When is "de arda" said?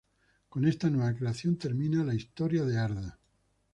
2.65-3.19